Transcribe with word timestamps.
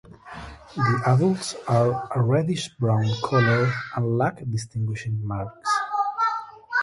The 0.75 1.03
adults 1.05 1.53
are 1.67 2.09
a 2.15 2.23
reddish-brown 2.23 3.05
colour 3.23 3.71
and 3.95 4.17
lack 4.17 4.41
distinguishing 4.49 5.23
marks. 5.23 5.69